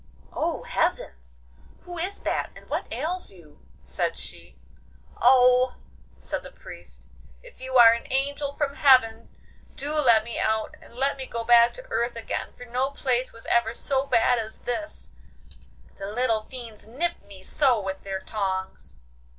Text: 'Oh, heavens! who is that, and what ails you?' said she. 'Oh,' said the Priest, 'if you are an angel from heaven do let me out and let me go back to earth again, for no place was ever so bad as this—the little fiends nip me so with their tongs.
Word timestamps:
'Oh, 0.33 0.63
heavens! 0.63 1.43
who 1.83 1.99
is 1.99 2.21
that, 2.21 2.49
and 2.55 2.67
what 2.67 2.91
ails 2.91 3.31
you?' 3.31 3.63
said 3.83 4.17
she. 4.17 4.57
'Oh,' 5.21 5.75
said 6.17 6.41
the 6.41 6.51
Priest, 6.51 7.07
'if 7.43 7.61
you 7.61 7.77
are 7.77 7.93
an 7.93 8.11
angel 8.11 8.55
from 8.55 8.73
heaven 8.77 9.29
do 9.75 9.93
let 9.93 10.23
me 10.23 10.39
out 10.39 10.75
and 10.81 10.95
let 10.95 11.17
me 11.17 11.27
go 11.27 11.43
back 11.43 11.75
to 11.75 11.85
earth 11.91 12.15
again, 12.15 12.51
for 12.57 12.65
no 12.65 12.89
place 12.89 13.31
was 13.31 13.45
ever 13.51 13.75
so 13.75 14.07
bad 14.07 14.39
as 14.39 14.61
this—the 14.61 15.11
little 16.07 16.45
fiends 16.45 16.87
nip 16.87 17.21
me 17.27 17.43
so 17.43 17.79
with 17.79 18.01
their 18.01 18.21
tongs. 18.21 18.97